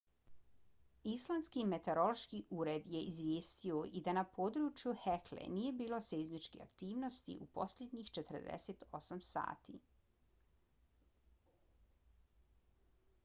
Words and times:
islandski 1.09 1.63
meteorološki 1.73 2.37
ured 2.61 2.87
je 2.93 3.01
izvijestio 3.09 3.81
i 3.99 4.01
da 4.07 4.15
na 4.17 4.23
području 4.37 4.93
hekle 5.03 5.45
nije 5.57 5.75
bilo 5.83 5.99
seizmičkih 6.07 6.63
aktivnosti 6.65 7.35
u 7.45 7.47
posljednjih 7.59 8.09
48 8.19 9.21
sati 9.33 9.77